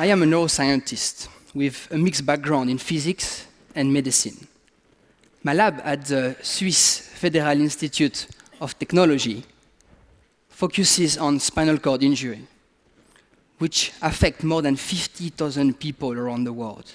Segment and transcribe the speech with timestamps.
[0.00, 4.46] I am a neuroscientist with a mixed background in physics and medicine.
[5.42, 8.28] My lab at the Swiss Federal Institute
[8.60, 9.42] of Technology
[10.50, 12.46] focuses on spinal cord injury,
[13.58, 16.92] which affect more than 50,000 people around the world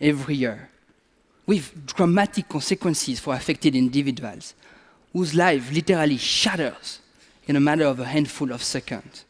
[0.00, 0.70] every year,
[1.44, 4.54] with dramatic consequences for affected individuals,
[5.12, 7.00] whose life literally shatters
[7.46, 9.26] in a matter of a handful of seconds.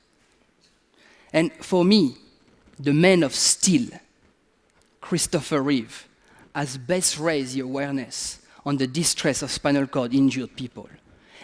[1.33, 2.15] And for me,
[2.79, 3.89] the man of steel,
[5.01, 6.09] Christopher Reeve,
[6.55, 10.89] has best raised the awareness on the distress of spinal cord injured people.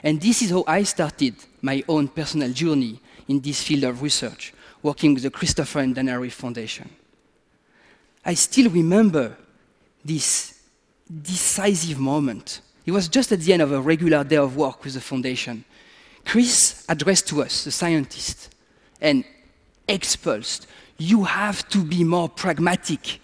[0.03, 4.53] And this is how I started my own personal journey in this field of research,
[4.83, 6.91] working with the Christopher and Dana Reeve Foundation.
[8.25, 9.37] I still remember
[10.05, 10.61] this
[11.23, 12.61] decisive moment.
[12.85, 15.65] It was just at the end of a regular day of work with the foundation.
[16.25, 18.55] Chris addressed to us, the scientist,
[19.01, 19.25] and
[19.89, 20.67] expulsed,
[20.99, 23.21] you have to be more pragmatic.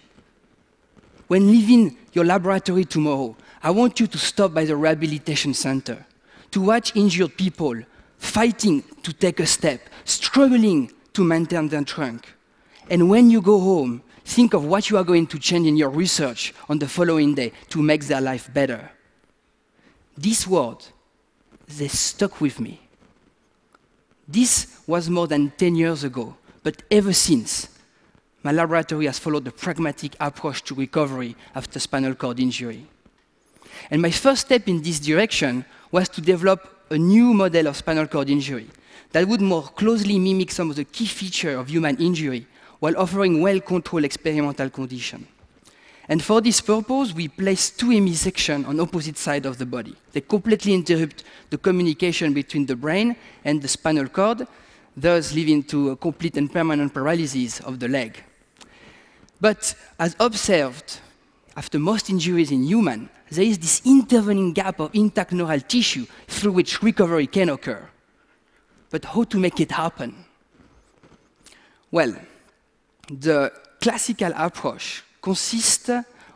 [1.27, 6.05] When leaving your laboratory tomorrow, I want you to stop by the rehabilitation center,
[6.51, 7.81] to watch injured people
[8.17, 12.33] fighting to take a step, struggling to maintain their trunk.
[12.89, 15.89] And when you go home, think of what you are going to change in your
[15.89, 18.91] research on the following day to make their life better.
[20.17, 20.91] These words,
[21.67, 22.81] they stuck with me.
[24.27, 27.67] This was more than 10 years ago, but ever since,
[28.43, 32.85] my laboratory has followed the pragmatic approach to recovery after spinal cord injury.
[33.89, 38.07] And my first step in this direction was to develop a new model of spinal
[38.07, 38.67] cord injury
[39.11, 42.47] that would more closely mimic some of the key features of human injury
[42.79, 45.27] while offering well-controlled experimental conditions.
[46.09, 49.95] And for this purpose, we place two hemisections on opposite sides of the body.
[50.11, 53.15] They completely interrupt the communication between the brain
[53.45, 54.47] and the spinal cord,
[54.95, 58.23] thus leading to a complete and permanent paralysis of the leg.
[59.39, 60.99] But as observed,
[61.55, 66.51] after most injuries in humans, there is this intervening gap of intact neural tissue through
[66.51, 67.89] which recovery can occur.
[68.89, 70.25] But how to make it happen?
[71.89, 72.13] Well,
[73.09, 75.89] the classical approach consists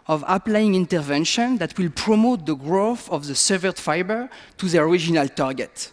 [0.07, 5.27] of applying intervention that will promote the growth of the severed fiber to the original
[5.27, 5.91] target.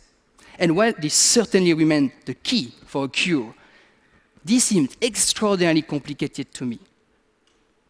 [0.62, 3.52] And while this certainly remained the key for a cure,
[4.44, 6.78] this seemed extraordinarily complicated to me.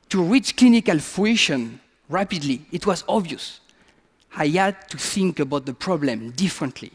[0.09, 3.61] To reach clinical fruition rapidly, it was obvious.
[4.35, 6.91] I had to think about the problem differently.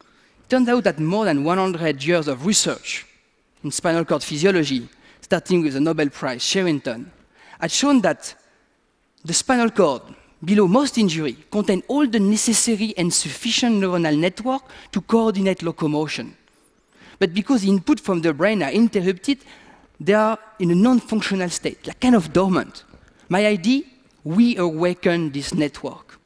[0.00, 3.04] It turned out that more than 100 years of research
[3.62, 4.88] in spinal cord physiology,
[5.20, 7.12] starting with the Nobel Prize Sherrington,
[7.60, 8.34] had shown that
[9.22, 10.00] the spinal cord
[10.44, 16.36] below most injury contain all the necessary and sufficient neuronal network to coordinate locomotion.
[17.18, 19.38] But because the input from the brain are interrupted,
[19.98, 22.84] they are in a non-functional state, like kind of dormant.
[23.28, 23.82] My idea,
[24.24, 26.18] we awaken this network.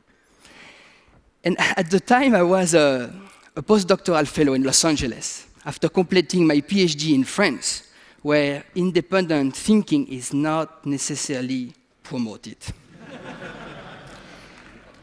[1.45, 3.13] And at the time, I was a,
[3.57, 7.89] a postdoctoral fellow in Los Angeles after completing my PhD in France,
[8.23, 11.73] where independent thinking is not necessarily
[12.03, 12.57] promoted.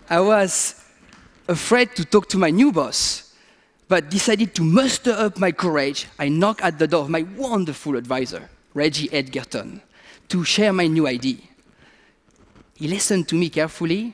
[0.09, 0.81] I was
[1.49, 3.33] afraid to talk to my new boss,
[3.89, 6.07] but decided to muster up my courage.
[6.17, 9.81] I knocked at the door of my wonderful advisor, Reggie Edgerton,
[10.29, 11.39] to share my new idea.
[12.75, 14.13] He listened to me carefully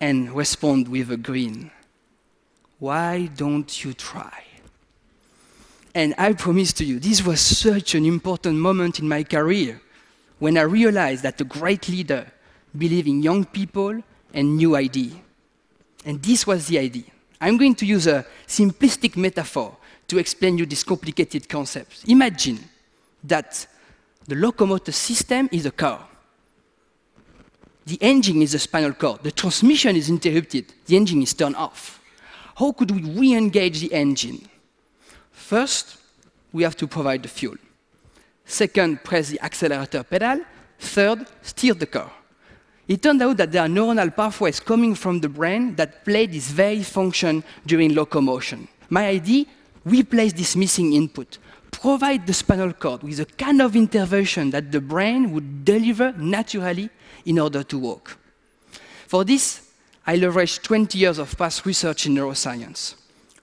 [0.00, 1.70] and responded with a grin.
[2.78, 4.44] Why don't you try?
[5.94, 9.82] And I promise to you, this was such an important moment in my career
[10.38, 12.26] when I realized that a great leader
[12.76, 14.02] believes in young people
[14.32, 15.12] and new idea.
[16.04, 17.04] And this was the idea.
[17.40, 19.76] I'm going to use a simplistic metaphor
[20.08, 22.04] to explain you this complicated concept.
[22.08, 22.58] Imagine
[23.24, 23.66] that
[24.26, 26.06] the locomotor system is a car.
[27.86, 29.22] The engine is the spinal cord.
[29.22, 30.72] The transmission is interrupted.
[30.86, 32.02] The engine is turned off.
[32.56, 34.46] How could we re-engage the engine?
[35.30, 35.96] First,
[36.52, 37.56] we have to provide the fuel.
[38.44, 40.40] Second, press the accelerator pedal.
[40.78, 42.10] Third, steer the car.
[42.88, 46.50] It turned out that there are neuronal pathways coming from the brain that play this
[46.50, 48.66] very function during locomotion.
[48.88, 49.44] My idea,
[49.84, 51.36] replace this missing input,
[51.70, 56.88] provide the spinal cord with a kind of intervention that the brain would deliver naturally
[57.26, 58.16] in order to walk.
[59.06, 59.70] For this,
[60.06, 62.94] I leveraged 20 years of past research in neuroscience.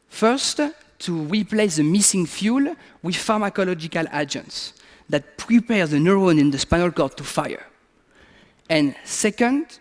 [0.09, 0.59] First,
[0.97, 4.73] to replace the missing fuel with pharmacological agents
[5.07, 7.63] that prepare the neuron in the spinal cord to fire.
[8.69, 9.79] And second,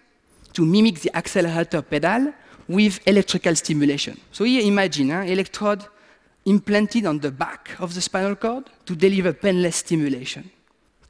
[0.53, 2.33] to mimic the accelerator pedal
[2.69, 4.19] with electrical stimulation.
[4.33, 5.85] So here imagine an huh, electrode
[6.45, 10.51] implanted on the back of the spinal cord to deliver painless stimulation.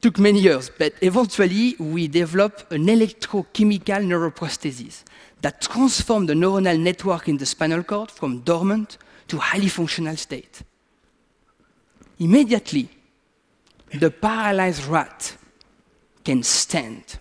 [0.05, 5.03] took many years, but eventually we developed an electrochemical neuroprosthesis
[5.41, 10.61] that transformed the neuronal network in the spinal cord from dormant to highly functional state.
[12.19, 12.87] Immediately,
[13.99, 15.35] the paralyzed rat
[16.23, 17.17] can stand.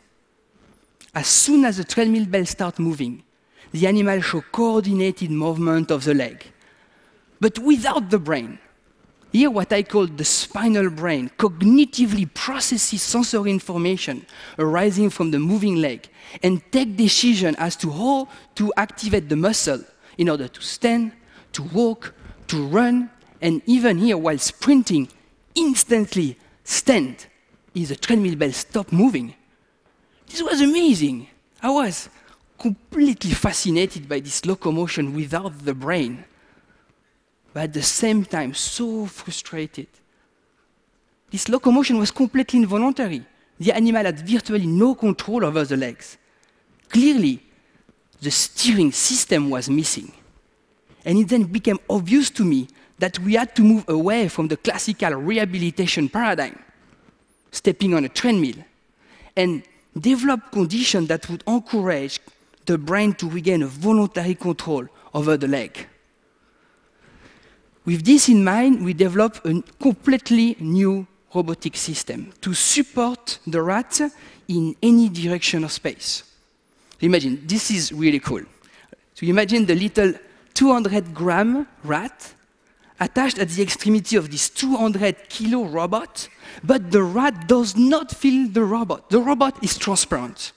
[1.15, 3.23] As soon as the treadmill bell starts moving,
[3.71, 6.45] the animal shows coordinated movement of the leg,
[7.41, 8.59] but without the brain.
[9.33, 14.27] Here, what I call the spinal brain cognitively processes sensory information
[14.59, 16.09] arising from the moving leg
[16.43, 19.83] and take decision as to how to activate the muscle
[20.19, 21.13] in order to stand,
[21.53, 22.15] to walk,
[22.47, 23.11] to run,
[23.41, 25.09] and even here, while sprinting,
[25.55, 27.27] instantly stand
[27.75, 29.35] if the treadmill bell stop moving.
[30.35, 31.29] This was amazing.
[31.63, 32.09] I was
[32.59, 36.25] completely fascinated by this locomotion without the brain
[37.53, 39.87] but at the same time so frustrated.
[41.31, 43.25] This locomotion was completely involuntary.
[43.61, 46.19] The animal had virtually no control over the legs.
[46.89, 47.41] Clearly,
[48.21, 50.13] the steering system was missing.
[51.05, 52.67] And it then became obvious to me
[52.99, 56.59] that we had to move away from the classical rehabilitation paradigm,
[57.53, 58.57] stepping on a treadmill,
[59.37, 59.63] and
[59.99, 62.21] develop conditions that would encourage
[62.67, 65.87] the brain to regain a voluntary control over the leg.
[67.85, 74.01] With this in mind, we developed a completely new robotic system to support the rat
[74.49, 76.23] in any direction of space.
[77.01, 78.43] Imagine, this is really cool.
[79.15, 80.15] So imagine the little
[80.55, 82.34] 200 gram rat
[83.01, 86.29] attached at the extremity of this 200 kilo robot,
[86.63, 89.11] but the rat does not feel the robot.
[89.11, 90.53] The robot is transparent,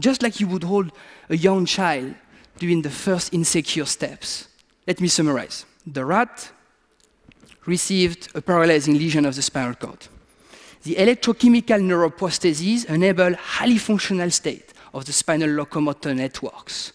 [0.00, 0.92] just like you would hold
[1.28, 2.14] a young child
[2.58, 4.48] during the first insecure steps.
[4.86, 5.66] Let me summarize.
[5.86, 6.50] The rat
[7.66, 10.08] received a paralyzing lesion of the spinal cord.
[10.84, 16.92] The electrochemical neuroprostheses enable highly functional state of the spinal locomotor networks.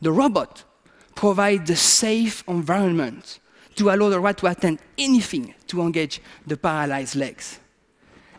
[0.00, 0.64] The robot
[1.14, 3.38] provides a safe environment
[3.76, 7.58] to allow the rat to attempt anything to engage the paralyzed legs.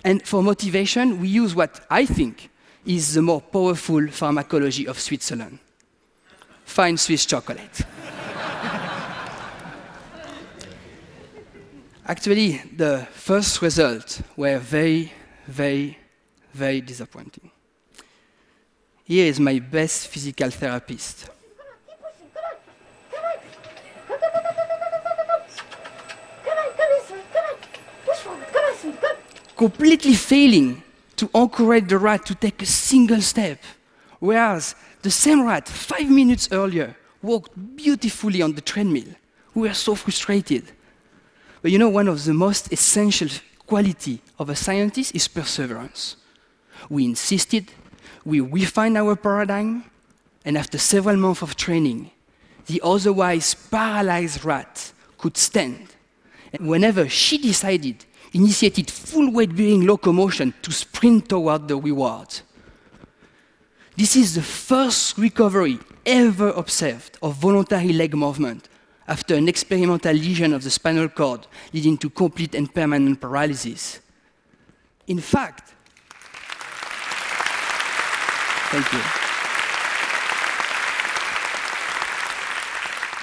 [0.04, 2.50] And for motivation, we use what I think
[2.86, 5.60] is the more powerful pharmacology of Switzerland.
[6.66, 7.82] Fine Swiss chocolate.
[12.06, 15.14] Actually, the first results were very,
[15.48, 15.98] very,
[16.54, 17.50] very disappointing.
[19.06, 21.30] Here is my best physical therapist.
[29.64, 30.84] Completely failing
[31.16, 33.64] to encourage the rat to take a single step,
[34.20, 39.08] whereas the same rat, five minutes earlier, walked beautifully on the treadmill.
[39.56, 40.66] We were so frustrated.
[41.62, 43.30] But you know, one of the most essential
[43.66, 46.18] quality of a scientist is perseverance.
[46.90, 47.72] We insisted,
[48.26, 49.86] we refined our paradigm,
[50.44, 52.12] and after several months of training,
[52.66, 55.88] the otherwise paralyzed rat could stand.
[56.52, 58.04] And whenever she decided,
[58.34, 62.42] initiated full weight bearing locomotion to sprint toward the reward.
[63.96, 68.68] This is the first recovery ever observed of voluntary leg movement
[69.08, 74.00] after an experimental lesion of the spinal cord leading to complete and permanent paralysis.
[75.08, 75.74] In fact,
[78.72, 79.00] thank you.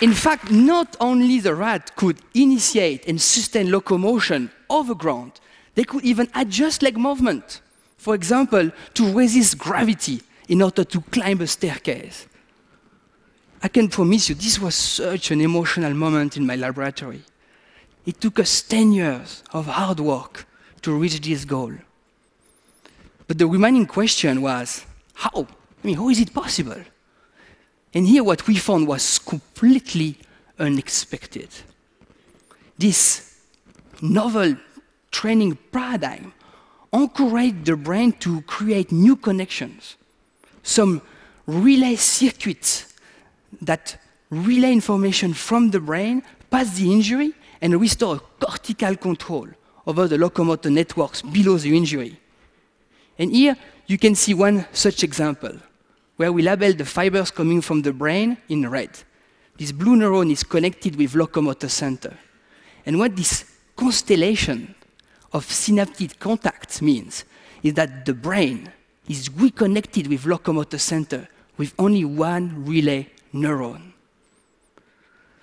[0.02, 5.41] In fact, not only the rat could initiate and sustain locomotion over ground,
[5.75, 7.61] they could even adjust leg movement.
[7.99, 12.27] For example, to resist gravity in order to climb a staircase.
[13.62, 17.23] I can promise you, this was such an emotional moment in my laboratory.
[18.07, 20.47] It took us 10 years of hard work
[20.83, 21.73] to reach this goal.
[23.29, 25.47] But the remaining question was, how?
[25.83, 26.83] I mean, how is it possible?
[27.93, 30.17] And here what we found was completely
[30.59, 31.49] unexpected.
[32.79, 33.29] This
[34.02, 34.57] novel
[35.11, 36.33] training paradigm
[36.92, 39.97] encouraged the brain to create new connections,
[40.62, 41.02] some
[41.47, 42.95] relay circuits
[43.62, 43.97] that
[44.30, 49.49] relay information from the brain past the injury and restore cortical control
[49.87, 52.19] over the locomotor networks below the injury.
[53.19, 55.59] And here you can see one such example
[56.16, 58.90] where we label the fibers coming from the brain in red.
[59.57, 62.16] This blue neuron is connected with locomotor center.
[62.87, 63.45] And what this
[63.80, 64.75] constellation
[65.32, 67.25] of synaptic contacts means
[67.62, 68.70] is that the brain
[69.08, 73.82] is reconnected with locomotor center with only one relay neuron.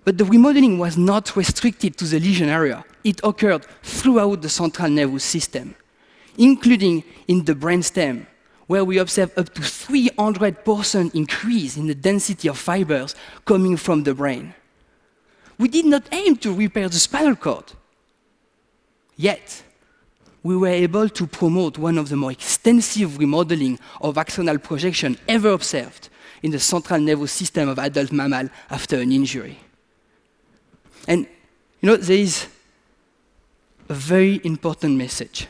[0.06, 2.86] But the remodeling was not restricted to the lesion area.
[3.04, 5.76] It occurred throughout the central nervous system.
[6.38, 8.26] including in the brainstem,
[8.68, 13.16] where we observe up to 300% increase in the density of fibers
[13.46, 14.54] coming from the brain.
[15.58, 17.74] We did not aim to repair the spinal cord.
[19.18, 19.64] Yet,
[20.44, 25.50] we were able to promote one of the more extensive remodeling of axonal projection ever
[25.50, 26.10] observed
[26.44, 29.58] in the central nervous system of adult mammal after an injury.
[31.08, 31.28] And
[31.82, 32.48] you know, there is
[33.90, 35.48] a very important message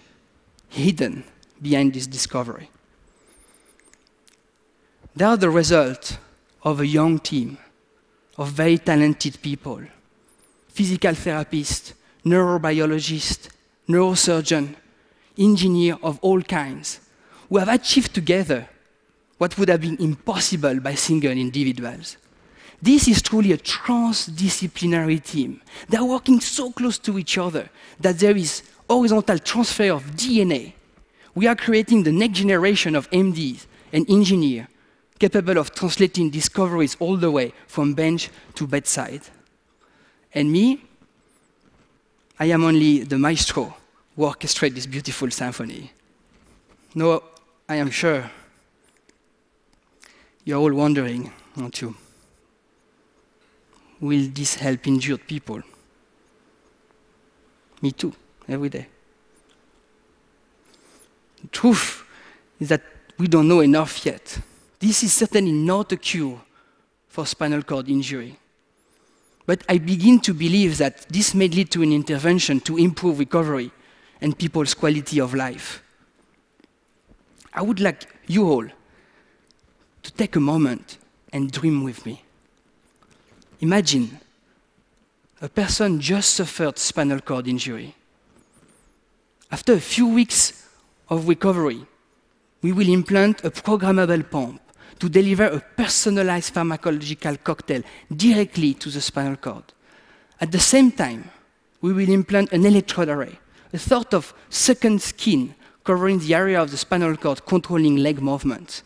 [0.69, 1.23] hidden
[1.61, 2.69] behind this discovery.
[5.15, 6.17] They are the result
[6.63, 7.57] of a young team
[8.37, 9.81] of very talented people
[10.69, 11.93] physical therapists,
[12.23, 13.49] neurobiologists,
[13.87, 14.75] neurosurgeon,
[15.37, 16.99] engineer of all kinds,
[17.49, 18.67] who have achieved together
[19.37, 22.17] what would have been impossible by single individuals.
[22.81, 25.61] This is truly a transdisciplinary team.
[25.89, 30.73] They are working so close to each other that there is horizontal transfer of DNA.
[31.33, 34.67] We are creating the next generation of MDs and engineers
[35.19, 39.21] capable of translating discoveries all the way from bench to bedside.
[40.33, 40.83] And me,
[42.39, 43.75] I am only the maestro
[44.15, 45.91] who orchestrates this beautiful symphony.
[46.93, 47.23] No,
[47.67, 48.29] I am sure
[50.43, 51.95] you're all wondering, aren't you?
[53.99, 55.61] Will this help injured people?
[57.81, 58.13] Me too,
[58.47, 58.87] every day.
[61.41, 62.03] The truth
[62.59, 62.81] is that
[63.17, 64.39] we don't know enough yet.
[64.79, 66.39] This is certainly not a cure
[67.09, 68.37] for spinal cord injury.
[69.47, 73.71] But I begin to believe that this may lead to an intervention to improve recovery
[74.21, 75.81] and people's quality of life.
[77.53, 78.67] I would like you all
[80.03, 80.97] to take a moment
[81.31, 82.23] and dream with me.
[83.61, 84.19] Imagine
[85.41, 87.95] a person just suffered spinal cord injury.
[89.49, 90.67] After a few weeks
[91.09, 91.85] of recovery,
[92.61, 94.61] we will implant a programmable pump
[94.99, 97.83] to deliver a personalized pharmacological cocktail
[98.15, 99.63] directly to the spinal cord.
[100.39, 101.29] At the same time,
[101.81, 103.39] we will implant an electrode array,
[103.73, 108.83] a sort of second skin covering the area of the spinal cord controlling leg movement.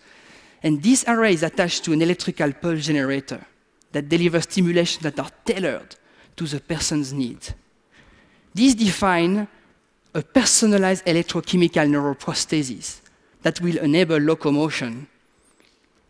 [0.63, 3.45] And this array is attached to an electrical pulse generator
[3.91, 5.95] that delivers stimulations that are tailored
[6.35, 7.53] to the person's needs.
[8.53, 9.47] These define
[10.13, 13.01] a personalized electrochemical neuroprosthesis
[13.41, 15.07] that will enable locomotion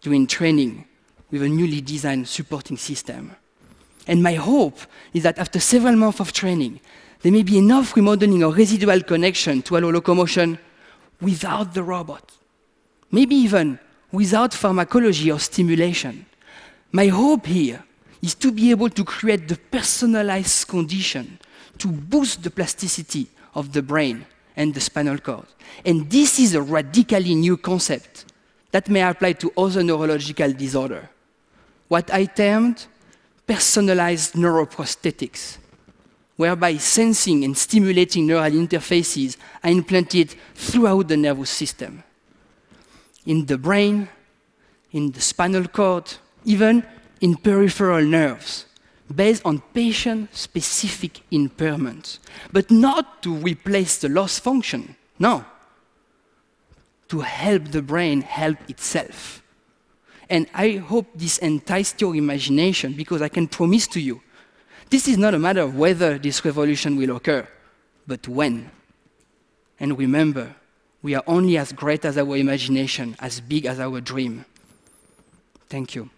[0.01, 0.85] during training
[1.29, 3.35] with a newly designed supporting system.
[4.07, 4.79] And my hope
[5.13, 6.79] is that after several months of training,
[7.21, 10.57] there may be enough remodeling or residual connection to allow locomotion
[11.21, 12.31] without the robot,
[13.11, 13.79] maybe even
[14.11, 16.25] without pharmacology or stimulation.
[16.91, 17.83] My hope here
[18.21, 21.39] is to be able to create the personalized condition
[21.77, 25.45] to boost the plasticity of the brain and the spinal cord.
[25.85, 28.25] And this is a radically new concept
[28.71, 31.09] that may apply to other neurological disorder.
[31.87, 32.85] What I termed
[33.45, 35.57] personalized neuroprosthetics,
[36.37, 42.03] whereby sensing and stimulating neural interfaces are implanted throughout the nervous system.
[43.25, 44.07] In the brain,
[44.91, 46.13] in the spinal cord,
[46.45, 46.83] even
[47.19, 48.65] in peripheral nerves,
[49.13, 52.19] based on patient-specific impairments,
[52.51, 54.95] but not to replace the lost function.
[55.19, 55.45] No,
[57.11, 59.43] to help the brain help itself.
[60.29, 64.21] And I hope this enticed your imagination because I can promise to you
[64.89, 67.45] this is not a matter of whether this revolution will occur,
[68.07, 68.71] but when.
[69.77, 70.55] And remember,
[71.01, 74.45] we are only as great as our imagination, as big as our dream.
[75.67, 76.09] Thank you.